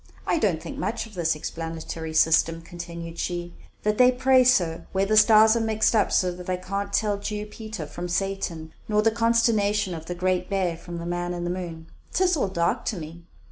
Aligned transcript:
"I 0.25 0.39
don't 0.39 0.59
think 0.63 0.79
much 0.79 1.05
of 1.05 1.13
this 1.13 1.35
explanatory 1.35 2.15
system," 2.15 2.61
continued 2.63 3.19
she, 3.19 3.53
"that 3.83 3.99
they 3.99 4.11
praise 4.11 4.51
so, 4.51 4.85
where 4.93 5.05
the 5.05 5.15
stars 5.15 5.55
are 5.55 5.59
mixed 5.59 5.95
up 5.95 6.11
so 6.11 6.31
that 6.31 6.49
I 6.49 6.57
can't 6.57 6.91
tell 6.91 7.19
Jew 7.19 7.45
Peter 7.45 7.85
from 7.85 8.07
Satan, 8.09 8.73
nor 8.87 9.03
the 9.03 9.11
consternation 9.11 9.93
of 9.93 10.07
the 10.07 10.15
Great 10.15 10.49
Bear 10.49 10.75
from 10.75 10.97
the 10.97 11.05
man 11.05 11.35
in 11.35 11.43
the 11.43 11.51
moon. 11.51 11.85
'Tis 12.13 12.35
all 12.35 12.47
dark 12.47 12.83
to 12.85 12.97
me. 12.97 13.25